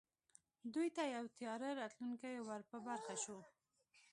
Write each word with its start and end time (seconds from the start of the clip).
دوی 0.73 0.89
ته 0.95 1.03
یو 1.15 1.25
تیاره 1.37 1.69
راتلونکی 1.79 2.35
ور 2.47 2.61
په 2.69 2.77
برخه 2.87 3.13
شو 3.23 3.37